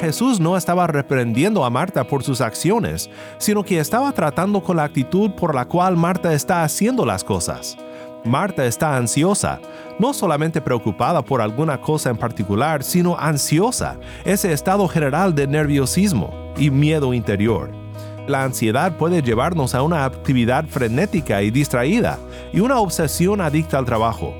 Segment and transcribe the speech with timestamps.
[0.00, 4.84] Jesús no estaba reprendiendo a Marta por sus acciones, sino que estaba tratando con la
[4.84, 7.76] actitud por la cual Marta está haciendo las cosas.
[8.24, 9.60] Marta está ansiosa,
[9.98, 16.52] no solamente preocupada por alguna cosa en particular, sino ansiosa, ese estado general de nerviosismo
[16.56, 17.70] y miedo interior.
[18.26, 22.18] La ansiedad puede llevarnos a una actividad frenética y distraída
[22.52, 24.34] y una obsesión adicta al trabajo.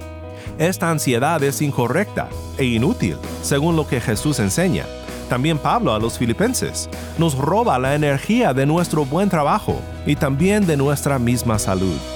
[0.59, 2.29] Esta ansiedad es incorrecta
[2.59, 4.85] e inútil, según lo que Jesús enseña.
[5.29, 6.89] También Pablo a los filipenses
[7.19, 12.16] nos roba la energía de nuestro buen trabajo y también de nuestra misma salud.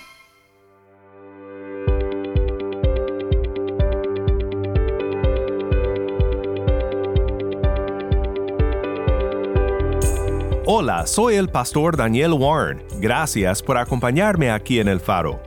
[10.73, 12.81] Hola, soy el pastor Daniel Warren.
[13.01, 15.37] Gracias por acompañarme aquí en El Faro.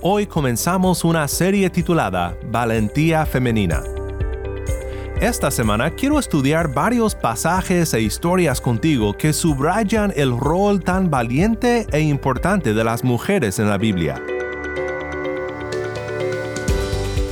[0.00, 3.82] Hoy comenzamos una serie titulada Valentía Femenina.
[5.20, 11.86] Esta semana quiero estudiar varios pasajes e historias contigo que subrayan el rol tan valiente
[11.92, 14.18] e importante de las mujeres en la Biblia.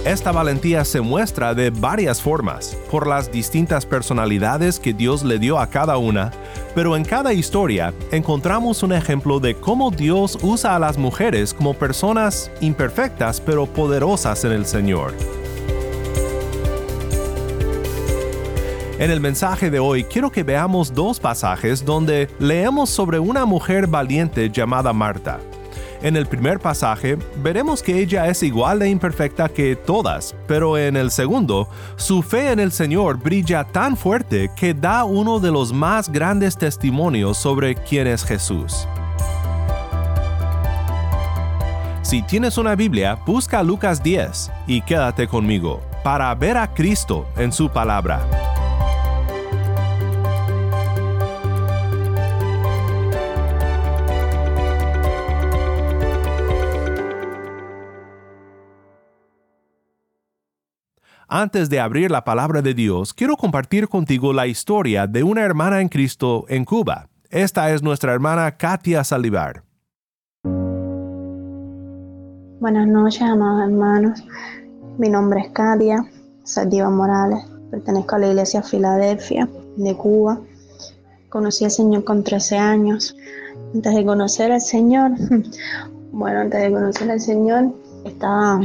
[0.05, 5.59] Esta valentía se muestra de varias formas, por las distintas personalidades que Dios le dio
[5.59, 6.31] a cada una,
[6.79, 11.75] pero en cada historia encontramos un ejemplo de cómo Dios usa a las mujeres como
[11.75, 15.13] personas imperfectas pero poderosas en el Señor.
[19.01, 23.89] En el mensaje de hoy quiero que veamos dos pasajes donde leemos sobre una mujer
[23.89, 25.41] valiente llamada Marta.
[26.01, 30.97] En el primer pasaje veremos que ella es igual de imperfecta que todas, pero en
[30.97, 35.73] el segundo, su fe en el Señor brilla tan fuerte que da uno de los
[35.73, 38.87] más grandes testimonios sobre quién es Jesús.
[42.03, 47.53] Si tienes una Biblia, busca Lucas 10 y quédate conmigo para ver a Cristo en
[47.53, 48.48] su palabra.
[61.31, 65.83] Antes de abrir la palabra de Dios, quiero compartir contigo la historia de una hermana
[65.83, 67.11] en Cristo en Cuba.
[67.29, 69.63] Esta es nuestra hermana Katia Salivar.
[72.61, 74.25] Buenas noches, amados hermanos.
[74.97, 76.03] Mi nombre es Katia
[76.45, 77.45] Saldiva Morales.
[77.71, 80.41] Pertenezco a la iglesia Filadelfia de Cuba.
[81.29, 83.15] Conocí al Señor con 13 años.
[83.75, 85.11] Antes de conocer al Señor,
[86.11, 87.75] bueno, antes de conocer al Señor,
[88.07, 88.63] estaba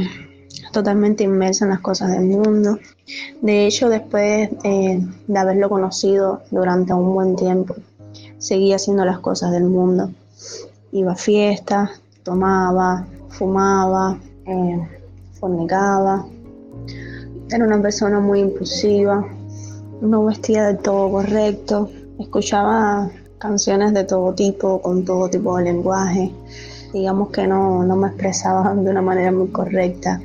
[0.74, 2.78] totalmente inmersa en las cosas del mundo.
[3.40, 7.76] De hecho, después eh, de haberlo conocido durante un buen tiempo,
[8.36, 10.10] seguía haciendo las cosas del mundo.
[10.92, 14.88] Iba a fiestas, tomaba, fumaba, eh,
[15.40, 16.26] fornicaba.
[17.50, 19.26] Era una persona muy impulsiva,
[20.00, 26.32] no vestía de todo correcto, escuchaba canciones de todo tipo, con todo tipo de lenguaje.
[26.92, 30.20] Digamos que no, no me expresaba de una manera muy correcta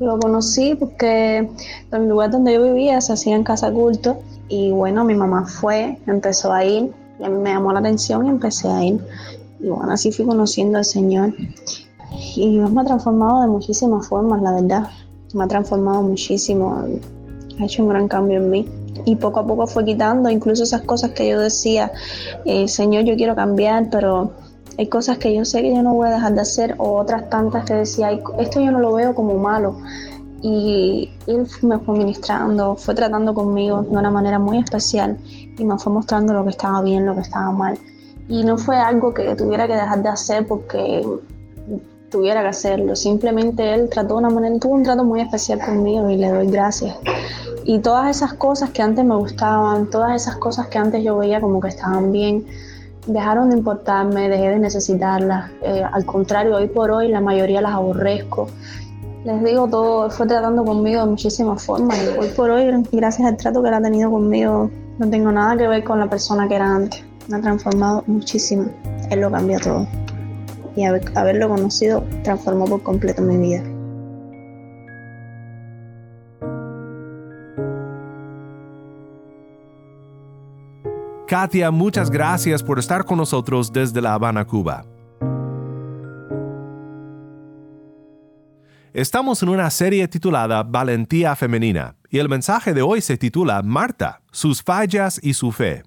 [0.00, 1.50] lo conocí porque en
[1.92, 4.18] el lugar donde yo vivía se hacía en casa culto
[4.48, 8.68] y bueno, mi mamá fue, empezó a ir y me llamó la atención y empecé
[8.68, 9.00] a ir.
[9.60, 11.34] Y bueno, así fui conociendo al Señor.
[12.36, 14.88] Y Dios me ha transformado de muchísimas formas, la verdad.
[15.34, 16.84] Me ha transformado muchísimo,
[17.58, 18.68] ha hecho un gran cambio en mí.
[19.04, 21.92] Y poco a poco fue quitando incluso esas cosas que yo decía,
[22.44, 24.32] eh, Señor, yo quiero cambiar, pero
[24.78, 27.28] hay cosas que yo sé que yo no voy a dejar de hacer o otras
[27.30, 29.76] tantas que decía, esto yo no lo veo como malo.
[30.42, 35.16] Y él me fue ministrando, fue tratando conmigo de una manera muy especial
[35.58, 37.78] y me fue mostrando lo que estaba bien, lo que estaba mal.
[38.28, 41.04] Y no fue algo que tuviera que dejar de hacer porque
[42.10, 42.94] tuviera que hacerlo.
[42.96, 46.96] Simplemente él trató una manera, tuvo un trato muy especial conmigo y le doy gracias.
[47.64, 51.40] Y todas esas cosas que antes me gustaban, todas esas cosas que antes yo veía
[51.40, 52.46] como que estaban bien,
[53.06, 55.50] dejaron de importarme, dejé de necesitarlas.
[55.62, 58.48] Eh, al contrario, hoy por hoy la mayoría las aborrezco.
[59.24, 63.60] Les digo, todo fue tratando conmigo de muchísimas formas hoy por hoy, gracias al trato
[63.60, 66.74] que él ha tenido conmigo, no tengo nada que ver con la persona que era
[66.74, 67.04] antes.
[67.28, 68.66] Me ha transformado muchísimo.
[69.10, 69.86] Él lo cambió todo.
[70.76, 73.64] Y haberlo conocido transformó por completo mi vida.
[81.38, 84.86] Katia, muchas gracias por estar con nosotros desde La Habana, Cuba.
[88.94, 94.22] Estamos en una serie titulada Valentía Femenina y el mensaje de hoy se titula Marta,
[94.32, 95.82] sus fallas y su fe.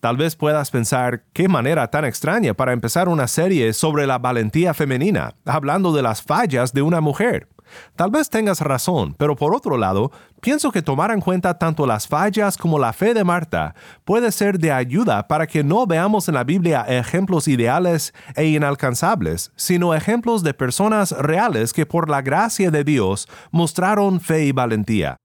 [0.00, 4.74] Tal vez puedas pensar qué manera tan extraña para empezar una serie sobre la valentía
[4.74, 7.48] femenina, hablando de las fallas de una mujer.
[7.96, 12.06] Tal vez tengas razón, pero por otro lado, pienso que tomar en cuenta tanto las
[12.08, 13.74] fallas como la fe de Marta
[14.04, 19.52] puede ser de ayuda para que no veamos en la Biblia ejemplos ideales e inalcanzables,
[19.56, 25.16] sino ejemplos de personas reales que por la gracia de Dios mostraron fe y valentía.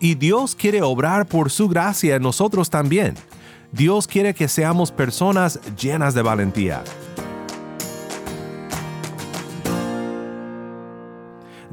[0.00, 3.14] Y Dios quiere obrar por su gracia en nosotros también.
[3.72, 6.82] Dios quiere que seamos personas llenas de valentía.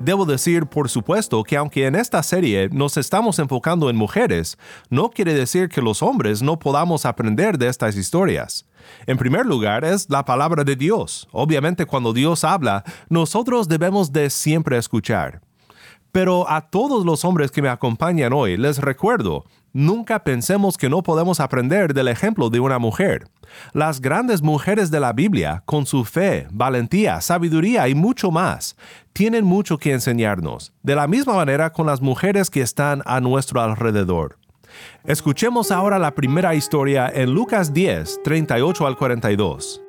[0.04, 4.58] Debo decir, por supuesto, que aunque en esta serie nos estamos enfocando en mujeres,
[4.90, 8.66] no quiere decir que los hombres no podamos aprender de estas historias.
[9.08, 11.30] En primer lugar, es la palabra de Dios.
[11.32, 15.40] Obviamente cuando Dios habla, nosotros debemos de siempre escuchar.
[16.14, 21.02] Pero a todos los hombres que me acompañan hoy les recuerdo, nunca pensemos que no
[21.02, 23.26] podemos aprender del ejemplo de una mujer.
[23.74, 28.76] Las grandes mujeres de la Biblia, con su fe, valentía, sabiduría y mucho más,
[29.12, 33.60] tienen mucho que enseñarnos, de la misma manera con las mujeres que están a nuestro
[33.60, 34.38] alrededor.
[35.06, 39.82] Escuchemos ahora la primera historia en Lucas 10, 38 al 42.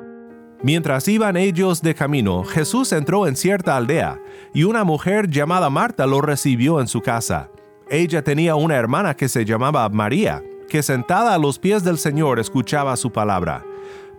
[0.64, 4.18] Mientras iban ellos de camino, Jesús entró en cierta aldea,
[4.54, 7.50] y una mujer llamada Marta lo recibió en su casa.
[7.90, 12.40] Ella tenía una hermana que se llamaba María, que sentada a los pies del Señor
[12.40, 13.62] escuchaba su palabra.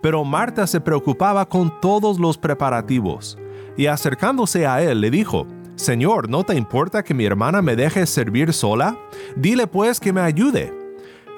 [0.03, 3.39] Pero Marta se preocupaba con todos los preparativos,
[3.75, 8.05] y acercándose a él le dijo, Señor, ¿no te importa que mi hermana me deje
[8.05, 8.95] servir sola?
[9.35, 10.71] Dile pues que me ayude.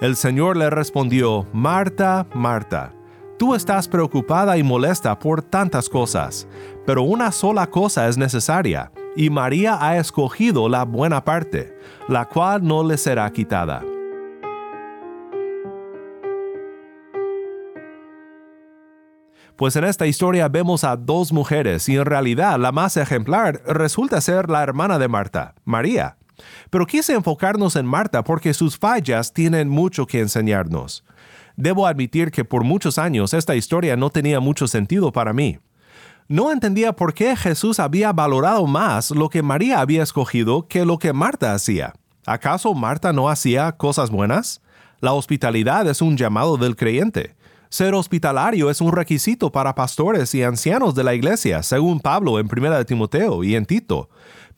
[0.02, 2.92] El Señor le respondió, Marta, Marta,
[3.38, 6.48] Tú estás preocupada y molesta por tantas cosas,
[6.88, 12.64] pero una sola cosa es necesaria, y María ha escogido la buena parte, la cual
[12.64, 13.84] no le será quitada.
[19.56, 24.20] Pues en esta historia vemos a dos mujeres y en realidad la más ejemplar resulta
[24.20, 26.18] ser la hermana de Marta, María.
[26.72, 31.04] Pero quise enfocarnos en Marta porque sus fallas tienen mucho que enseñarnos.
[31.58, 35.58] Debo admitir que por muchos años esta historia no tenía mucho sentido para mí.
[36.28, 41.00] No entendía por qué Jesús había valorado más lo que María había escogido que lo
[41.00, 41.94] que Marta hacía.
[42.28, 44.62] ¿Acaso Marta no hacía cosas buenas?
[45.00, 47.36] La hospitalidad es un llamado del creyente.
[47.70, 52.48] Ser hospitalario es un requisito para pastores y ancianos de la iglesia, según Pablo en
[52.48, 54.10] 1 Timoteo y en Tito.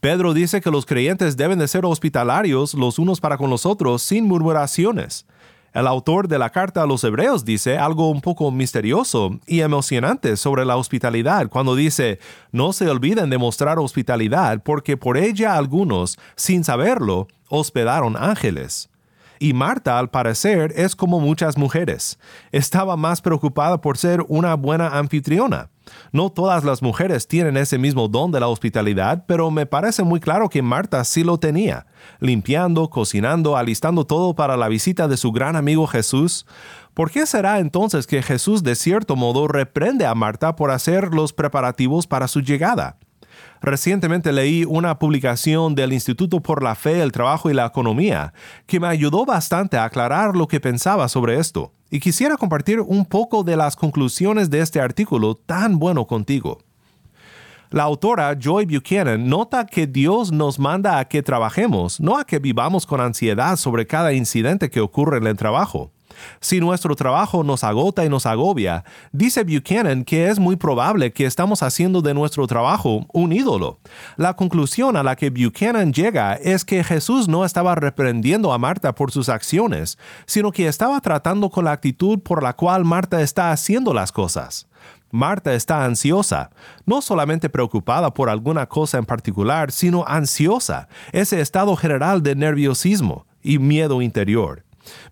[0.02, 4.02] Pedro dice que los creyentes deben de ser hospitalarios los unos para con los otros
[4.02, 5.26] sin murmuraciones.
[5.74, 10.36] El autor de la carta a los hebreos dice algo un poco misterioso y emocionante
[10.36, 12.20] sobre la hospitalidad cuando dice,
[12.52, 18.89] no se olviden de mostrar hospitalidad porque por ella algunos, sin saberlo, hospedaron ángeles.
[19.42, 22.20] Y Marta, al parecer, es como muchas mujeres.
[22.52, 25.70] Estaba más preocupada por ser una buena anfitriona.
[26.12, 30.20] No todas las mujeres tienen ese mismo don de la hospitalidad, pero me parece muy
[30.20, 31.88] claro que Marta sí lo tenía,
[32.20, 36.46] limpiando, cocinando, alistando todo para la visita de su gran amigo Jesús.
[36.94, 41.32] ¿Por qué será entonces que Jesús de cierto modo reprende a Marta por hacer los
[41.32, 42.98] preparativos para su llegada?
[43.62, 48.34] Recientemente leí una publicación del Instituto por la Fe, el Trabajo y la Economía
[48.66, 53.06] que me ayudó bastante a aclarar lo que pensaba sobre esto, y quisiera compartir un
[53.06, 56.60] poco de las conclusiones de este artículo tan bueno contigo.
[57.72, 62.40] La autora Joy Buchanan nota que Dios nos manda a que trabajemos, no a que
[62.40, 65.92] vivamos con ansiedad sobre cada incidente que ocurre en el trabajo.
[66.40, 71.26] Si nuestro trabajo nos agota y nos agobia, dice Buchanan que es muy probable que
[71.26, 73.80] estamos haciendo de nuestro trabajo un ídolo.
[74.18, 78.96] La conclusión a la que Buchanan llega es que Jesús no estaba reprendiendo a Marta
[78.96, 83.52] por sus acciones, sino que estaba tratando con la actitud por la cual Marta está
[83.52, 84.68] haciendo las cosas.
[85.12, 86.52] Marta está ansiosa,
[86.86, 93.26] no solamente preocupada por alguna cosa en particular, sino ansiosa, ese estado general de nerviosismo
[93.42, 94.64] y miedo interior.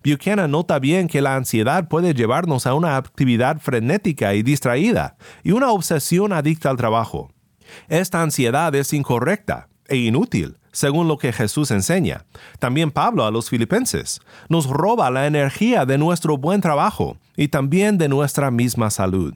[0.04, 5.52] Buchanan nota bien que la ansiedad puede llevarnos a una actividad frenética y distraída y
[5.52, 7.30] una obsesión adicta al trabajo.
[7.88, 9.68] Esta ansiedad es incorrecta.
[9.90, 12.26] e inútil, según lo que Jesús enseña.
[12.58, 14.20] También Pablo a los filipenses.
[14.50, 19.32] Nos roba la energía de nuestro buen trabajo y también de nuestra misma salud.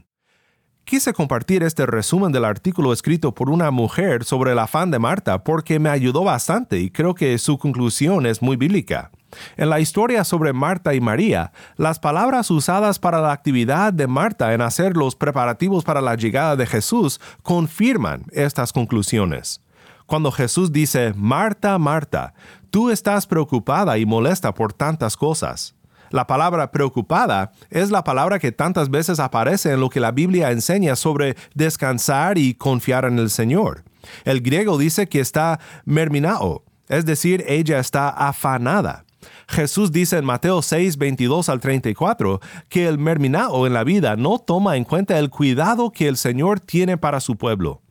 [0.84, 5.42] Quise compartir este resumen del artículo escrito por una mujer sobre el afán de Marta
[5.42, 9.10] porque me ayudó bastante y creo que su conclusión es muy bíblica.
[9.56, 14.54] En la historia sobre Marta y María, las palabras usadas para la actividad de Marta
[14.54, 19.60] en hacer los preparativos para la llegada de Jesús confirman estas conclusiones.
[20.06, 22.34] Cuando Jesús dice, Marta, Marta,
[22.70, 25.74] tú estás preocupada y molesta por tantas cosas.
[26.10, 30.50] La palabra preocupada es la palabra que tantas veces aparece en lo que la Biblia
[30.50, 33.84] enseña sobre descansar y confiar en el Señor.
[34.24, 39.06] El griego dice que está merminao, es decir, ella está afanada.
[39.48, 44.38] Jesús dice en Mateo 6, 22 al 34 que el merminao en la vida no
[44.38, 47.82] toma en cuenta el cuidado que el Señor tiene para su pueblo.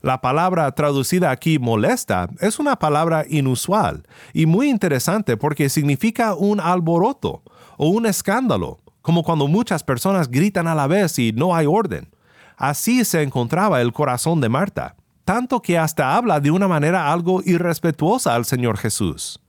[0.00, 6.60] La palabra traducida aquí molesta es una palabra inusual y muy interesante porque significa un
[6.60, 7.42] alboroto
[7.76, 12.10] o un escándalo, como cuando muchas personas gritan a la vez y no hay orden.
[12.56, 17.42] Así se encontraba el corazón de Marta, tanto que hasta habla de una manera algo
[17.44, 19.40] irrespetuosa al Señor Jesús.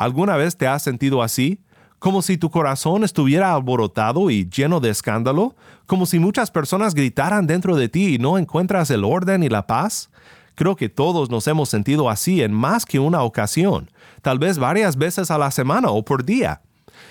[0.00, 1.60] ¿Alguna vez te has sentido así?
[1.98, 5.54] como si tu corazón estuviera alborotado y lleno de escándalo,
[5.84, 9.66] como si muchas personas gritaran dentro de ti y no encuentras el orden y la
[9.66, 10.08] paz?
[10.54, 13.90] Creo que todos nos hemos sentido así en más que una ocasión,
[14.22, 16.62] tal vez varias veces a la semana o por día.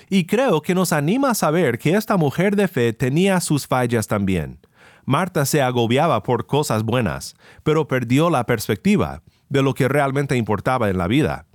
[0.10, 4.08] Y creo que nos anima a saber que esta mujer de fe tenía sus fallas
[4.08, 4.58] también.
[5.06, 10.90] Marta se agobiaba por cosas buenas, pero perdió la perspectiva de lo que realmente importaba
[10.90, 11.46] en la vida.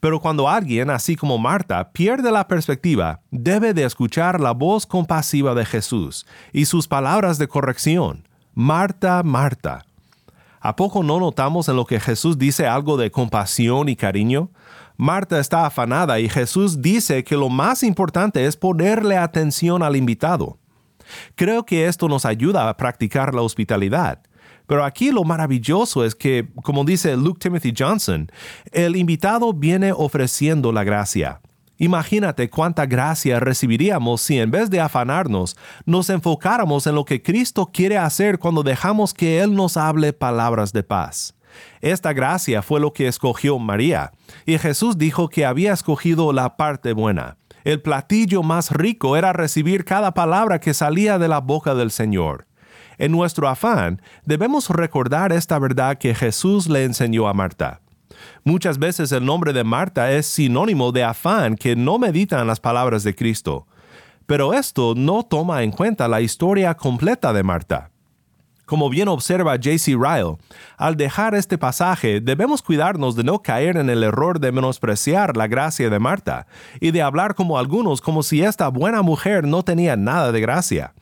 [0.00, 5.54] Pero cuando alguien, así como Marta, pierde la perspectiva, debe de escuchar la voz compasiva
[5.54, 8.28] de Jesús y sus palabras de corrección.
[8.54, 9.84] Marta, Marta.
[10.60, 14.50] ¿A poco no notamos en lo que Jesús dice algo de compasión y cariño?
[14.96, 20.58] Marta está afanada y Jesús dice que lo más importante es ponerle atención al invitado.
[21.34, 24.20] Creo que esto nos ayuda a practicar la hospitalidad.
[24.72, 28.32] Pero aquí lo maravilloso es que, como dice Luke Timothy Johnson,
[28.70, 31.42] el invitado viene ofreciendo la gracia.
[31.76, 37.68] Imagínate cuánta gracia recibiríamos si en vez de afanarnos, nos enfocáramos en lo que Cristo
[37.70, 41.34] quiere hacer cuando dejamos que Él nos hable palabras de paz.
[41.82, 44.12] Esta gracia fue lo que escogió María,
[44.46, 47.36] y Jesús dijo que había escogido la parte buena.
[47.64, 52.46] El platillo más rico era recibir cada palabra que salía de la boca del Señor.
[52.98, 57.80] En nuestro afán, debemos recordar esta verdad que Jesús le enseñó a Marta.
[58.44, 63.02] Muchas veces el nombre de Marta es sinónimo de afán que no meditan las palabras
[63.02, 63.66] de Cristo.
[64.26, 67.90] Pero esto no toma en cuenta la historia completa de Marta.
[68.64, 69.96] Como bien observa J.C.
[69.96, 70.38] Ryle,
[70.76, 75.46] al dejar este pasaje debemos cuidarnos de no caer en el error de menospreciar la
[75.46, 76.46] gracia de Marta
[76.80, 80.94] y de hablar como algunos como si esta buena mujer no tenía nada de gracia.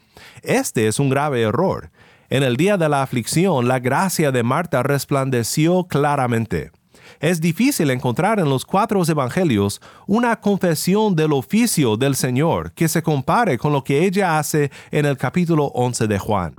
[0.43, 1.91] Este es un grave error.
[2.29, 6.71] En el día de la aflicción, la gracia de Marta resplandeció claramente.
[7.19, 13.03] Es difícil encontrar en los cuatro evangelios una confesión del oficio del Señor que se
[13.03, 16.55] compare con lo que ella hace en el capítulo 11 de Juan.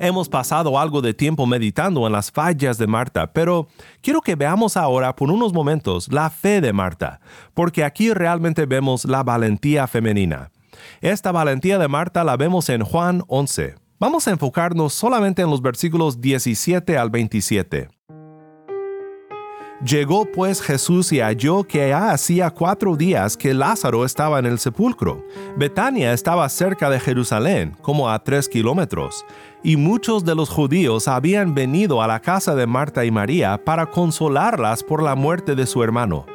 [0.00, 3.66] Hemos pasado algo de tiempo meditando en las fallas de Marta, pero
[4.00, 7.20] quiero que veamos ahora por unos momentos la fe de Marta,
[7.52, 10.50] porque aquí realmente vemos la valentía femenina.
[11.00, 13.76] Esta valentía de Marta la vemos en Juan 11.
[14.00, 17.88] Vamos a enfocarnos solamente en los versículos 17 al 27.
[19.84, 24.58] Llegó pues Jesús y halló que ya hacía cuatro días que Lázaro estaba en el
[24.58, 25.24] sepulcro.
[25.56, 29.24] Betania estaba cerca de Jerusalén, como a tres kilómetros,
[29.62, 33.86] y muchos de los judíos habían venido a la casa de Marta y María para
[33.86, 36.26] consolarlas por la muerte de su hermano.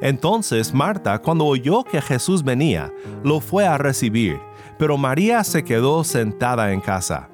[0.00, 4.38] Entonces Marta, cuando oyó que Jesús venía, lo fue a recibir,
[4.78, 7.28] pero María se quedó sentada en casa.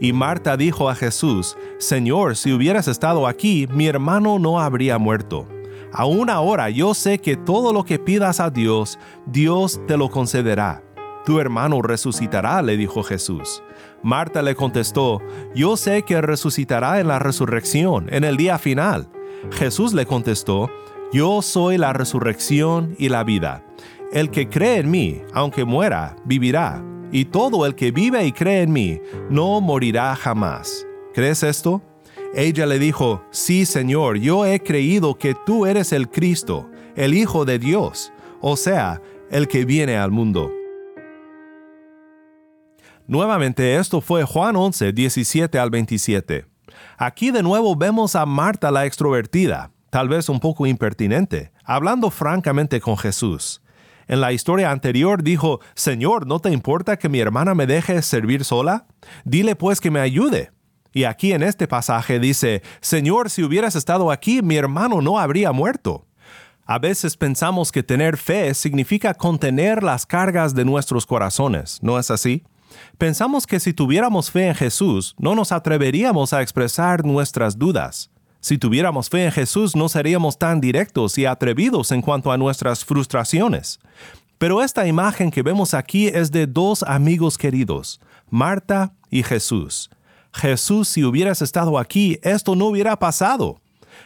[0.00, 5.46] Y Marta dijo a Jesús, Señor, si hubieras estado aquí, mi hermano no habría muerto.
[5.92, 10.82] Aún ahora yo sé que todo lo que pidas a Dios, Dios te lo concederá.
[11.24, 13.62] Tu hermano resucitará, le dijo Jesús.
[14.02, 15.20] Marta le contestó,
[15.54, 19.08] Yo sé que resucitará en la resurrección, en el día final.
[19.52, 20.70] Jesús le contestó,
[21.12, 23.64] yo soy la resurrección y la vida.
[24.12, 26.84] El que cree en mí, aunque muera, vivirá.
[27.10, 29.00] Y todo el que vive y cree en mí,
[29.30, 30.86] no morirá jamás.
[31.14, 31.82] ¿Crees esto?
[32.34, 37.44] Ella le dijo, Sí, Señor, yo he creído que tú eres el Cristo, el Hijo
[37.46, 39.00] de Dios, o sea,
[39.30, 40.52] el que viene al mundo.
[43.06, 46.44] Nuevamente esto fue Juan 11, 17 al 27.
[46.98, 52.80] Aquí de nuevo vemos a Marta la extrovertida, tal vez un poco impertinente, hablando francamente
[52.80, 53.62] con Jesús.
[54.06, 58.44] En la historia anterior dijo, Señor, ¿no te importa que mi hermana me deje servir
[58.44, 58.86] sola?
[59.24, 60.50] Dile pues que me ayude.
[60.92, 65.52] Y aquí en este pasaje dice, Señor, si hubieras estado aquí, mi hermano no habría
[65.52, 66.06] muerto.
[66.64, 72.10] A veces pensamos que tener fe significa contener las cargas de nuestros corazones, ¿no es
[72.10, 72.44] así?
[72.96, 78.10] Pensamos que si tuviéramos fe en Jesús, no nos atreveríamos a expresar nuestras dudas.
[78.40, 82.84] Si tuviéramos fe en Jesús, no seríamos tan directos y atrevidos en cuanto a nuestras
[82.84, 83.80] frustraciones.
[84.38, 89.90] Pero esta imagen que vemos aquí es de dos amigos queridos, Marta y Jesús.
[90.32, 93.60] Jesús, si hubieras estado aquí, esto no hubiera pasado.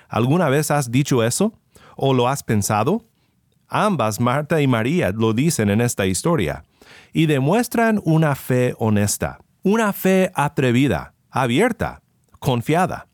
[0.09, 1.53] ¿Alguna vez has dicho eso?
[1.97, 3.05] ¿O lo has pensado?
[3.69, 6.65] Ambas, Marta y María, lo dicen en esta historia,
[7.13, 12.03] y demuestran una fe honesta, una fe atrevida, abierta,
[12.39, 13.07] confiada.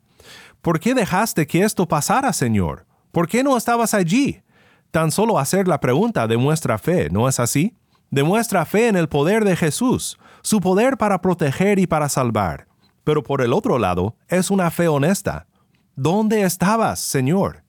[0.62, 2.86] ¿Por qué dejaste que esto pasara, Señor?
[3.12, 4.42] ¿Por qué no estabas allí?
[4.90, 7.74] Tan solo hacer la pregunta demuestra fe, ¿no es así?
[8.10, 12.66] Demuestra fe en el poder de Jesús, su poder para proteger y para salvar.
[13.04, 15.46] Pero por el otro lado, es una fe honesta.
[15.94, 17.64] ¿Dónde estabas, Señor?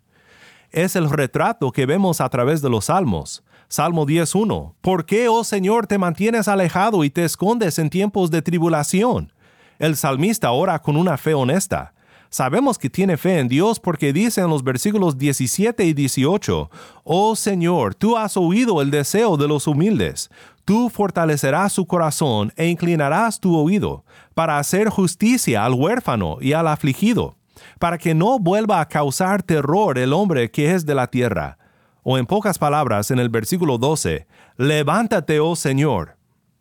[0.72, 3.44] Es el retrato que vemos a través de los salmos.
[3.68, 4.76] Salmo 10.1.
[4.82, 9.32] ¿Por qué, oh Señor, te mantienes alejado y te escondes en tiempos de tribulación?
[9.78, 11.94] El salmista ora con una fe honesta.
[12.32, 16.70] Sabemos que tiene fe en Dios porque dice en los versículos 17 y 18,
[17.04, 20.30] Oh Señor, tú has oído el deseo de los humildes,
[20.64, 24.06] tú fortalecerás su corazón e inclinarás tu oído,
[24.36, 27.36] para hacer justicia al huérfano y al afligido,
[27.80, 31.58] para que no vuelva a causar terror el hombre que es de la tierra.
[32.04, 36.16] O en pocas palabras, en el versículo 12, Levántate, oh Señor.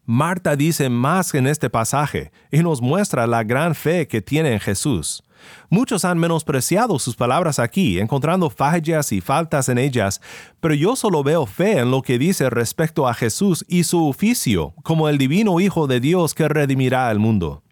[0.07, 4.61] Marta dice más en este pasaje y nos muestra la gran fe que tiene en
[4.61, 5.23] Jesús.
[5.71, 10.21] Muchos han menospreciado sus palabras aquí, encontrando fallas y faltas en ellas,
[10.61, 14.75] pero yo solo veo fe en lo que dice respecto a Jesús y su oficio
[14.83, 17.63] como el divino Hijo de Dios que redimirá al mundo.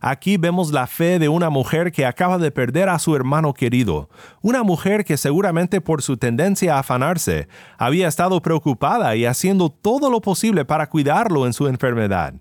[0.00, 4.08] Aquí vemos la fe de una mujer que acaba de perder a su hermano querido,
[4.42, 10.10] una mujer que seguramente por su tendencia a afanarse había estado preocupada y haciendo todo
[10.10, 12.34] lo posible para cuidarlo en su enfermedad.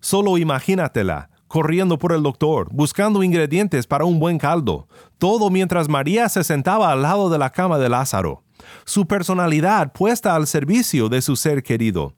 [0.00, 4.88] Solo imagínatela, corriendo por el doctor, buscando ingredientes para un buen caldo,
[5.18, 8.42] todo mientras María se sentaba al lado de la cama de Lázaro,
[8.86, 12.14] su personalidad puesta al servicio de su ser querido.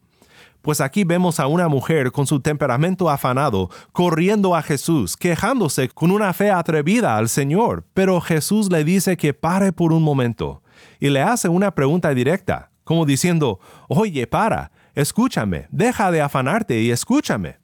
[0.62, 6.12] Pues aquí vemos a una mujer con su temperamento afanado, corriendo a Jesús, quejándose con
[6.12, 10.62] una fe atrevida al Señor, pero Jesús le dice que pare por un momento
[11.01, 16.92] y le hace una pregunta directa, como diciendo, oye, para, escúchame, deja de afanarte y
[16.92, 17.63] escúchame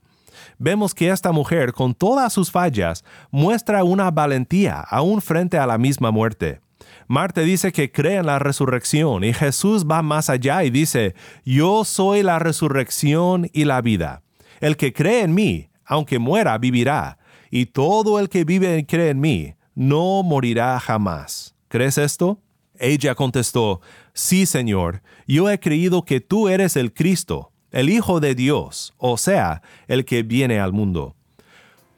[0.59, 5.79] vemos que esta mujer, con todas sus fallas, muestra una valentía aún frente a la
[5.79, 6.61] misma muerte.
[7.07, 11.85] Marte dice que cree en la resurrección y Jesús va más allá y dice, yo
[11.85, 14.23] soy la resurrección y la vida.
[14.61, 17.19] El que cree en mí, aunque muera, vivirá,
[17.51, 21.55] y todo el que vive y cree en mí, no morirá jamás.
[21.69, 22.39] ¿Crees esto?
[22.79, 23.81] Ella contestó,
[24.15, 29.17] Sí, Señor, yo he creído que tú eres el Cristo, el Hijo de Dios, o
[29.17, 31.15] sea, el que viene al mundo.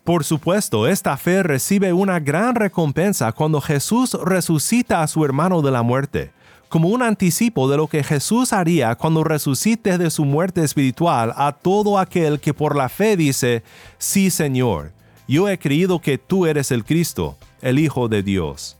[0.05, 5.71] Por supuesto, esta fe recibe una gran recompensa cuando Jesús resucita a su hermano de
[5.71, 6.33] la muerte,
[6.69, 11.53] como un anticipo de lo que Jesús haría cuando resucite de su muerte espiritual a
[11.53, 13.63] todo aquel que por la fe dice,
[13.99, 14.93] sí Señor,
[15.29, 18.79] yo he creído que tú eres el Cristo, el Hijo de Dios.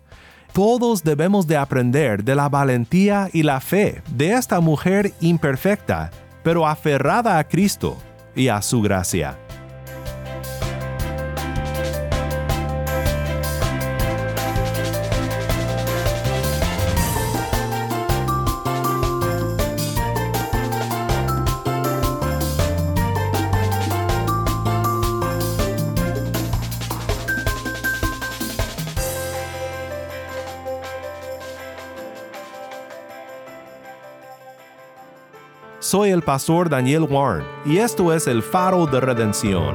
[0.53, 6.11] Todos debemos de aprender de la valentía y la fe de esta mujer imperfecta
[6.43, 7.97] pero aferrada a Cristo
[8.35, 9.39] y a su gracia.
[35.83, 39.75] Soy el pastor Daniel Warren y esto es el faro de redención.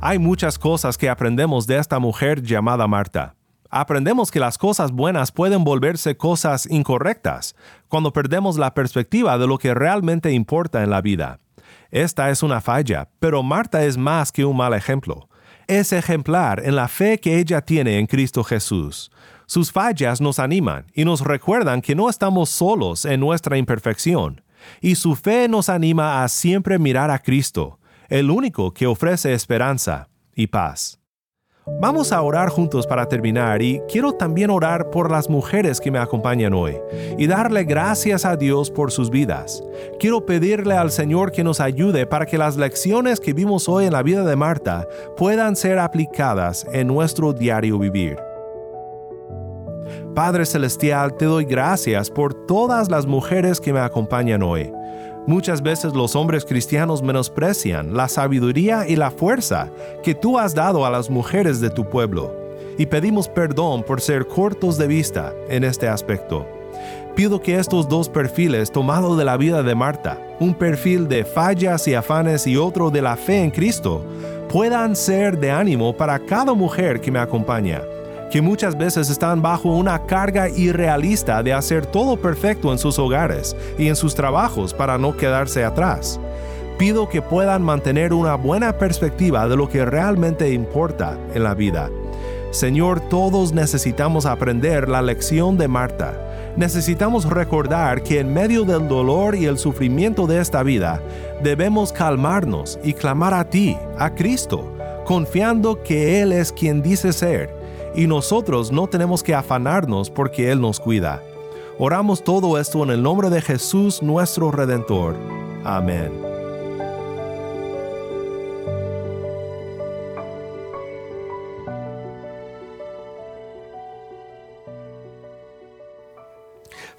[0.00, 3.34] Hay muchas cosas que aprendemos de esta mujer llamada Marta.
[3.68, 7.54] Aprendemos que las cosas buenas pueden volverse cosas incorrectas
[7.88, 11.40] cuando perdemos la perspectiva de lo que realmente importa en la vida.
[11.90, 15.28] Esta es una falla, pero Marta es más que un mal ejemplo.
[15.68, 19.10] Es ejemplar en la fe que ella tiene en Cristo Jesús.
[19.46, 24.42] Sus fallas nos animan y nos recuerdan que no estamos solos en nuestra imperfección.
[24.80, 30.08] y su fe nos anima a siempre mirar a Cristo, el único que ofrece esperanza
[30.34, 30.98] y paz.
[31.68, 35.98] Vamos a orar juntos para terminar y quiero también orar por las mujeres que me
[35.98, 36.78] acompañan hoy
[37.18, 39.64] y darle gracias a Dios por sus vidas.
[39.98, 43.94] Quiero pedirle al Señor que nos ayude para que las lecciones que vimos hoy en
[43.94, 48.16] la vida de Marta puedan ser aplicadas en nuestro diario vivir.
[50.14, 54.72] Padre Celestial, te doy gracias por todas las mujeres que me acompañan hoy.
[55.26, 59.70] Muchas veces los hombres cristianos menosprecian la sabiduría y la fuerza
[60.04, 62.32] que tú has dado a las mujeres de tu pueblo,
[62.78, 66.46] y pedimos perdón por ser cortos de vista en este aspecto.
[67.16, 71.88] Pido que estos dos perfiles tomados de la vida de Marta, un perfil de fallas
[71.88, 74.04] y afanes y otro de la fe en Cristo,
[74.48, 77.82] puedan ser de ánimo para cada mujer que me acompaña
[78.30, 83.56] que muchas veces están bajo una carga irrealista de hacer todo perfecto en sus hogares
[83.78, 86.20] y en sus trabajos para no quedarse atrás.
[86.78, 91.88] Pido que puedan mantener una buena perspectiva de lo que realmente importa en la vida.
[92.50, 96.14] Señor, todos necesitamos aprender la lección de Marta.
[96.56, 101.02] Necesitamos recordar que en medio del dolor y el sufrimiento de esta vida,
[101.42, 104.72] debemos calmarnos y clamar a ti, a Cristo,
[105.04, 107.55] confiando que Él es quien dice ser
[107.96, 111.22] y nosotros no tenemos que afanarnos porque Él nos cuida.
[111.78, 115.16] Oramos todo esto en el nombre de Jesús nuestro Redentor.
[115.64, 116.35] Amén.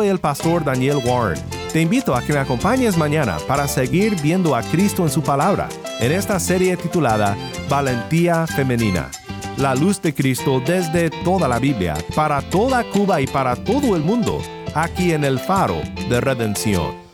[0.10, 1.42] El pastor Daniel Warren.
[1.74, 5.68] Te invito a que me acompañes mañana para seguir viendo a Cristo en su palabra,
[6.00, 7.36] en esta serie titulada
[7.70, 9.10] Valentía Femenina.
[9.58, 14.04] La luz de Cristo desde toda la Biblia, para toda Cuba y para todo el
[14.04, 14.42] mundo,
[14.74, 17.05] aquí en el faro de redención.